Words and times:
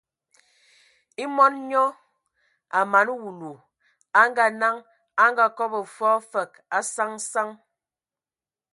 E 1.21 1.23
mɔn 1.35 1.53
nyɔ 1.69 1.83
a 2.77 2.79
mana 2.91 3.11
wulu, 3.21 3.51
a 4.19 4.21
ngaa-naŋ, 4.29 4.75
a 5.23 5.25
kɔbɔgɔ 5.57 5.89
fɔɔ 5.97 6.15
fəg 6.31 6.51
a 6.77 6.79
saŋ 6.93 7.11
saŋ 7.19 7.19
saŋ. 7.31 7.49